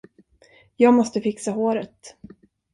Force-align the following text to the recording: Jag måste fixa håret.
Jag 0.75 0.93
måste 0.93 1.21
fixa 1.21 1.51
håret. 1.51 2.15